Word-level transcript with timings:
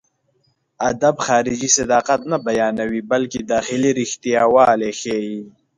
ادب 0.89 1.15
خارجي 1.25 1.69
صداقت 1.77 2.21
نه 2.31 2.37
بيانوي، 2.47 3.01
بلکې 3.11 3.39
داخلي 3.53 3.91
رښتياوالی 3.99 4.91
ښيي. 5.01 5.39